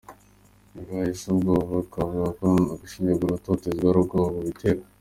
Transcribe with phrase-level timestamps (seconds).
[0.73, 4.81] Bibaye se ubwoba, twavuga ko no gushinyagurira utotezwa ari ubwoba bubitera?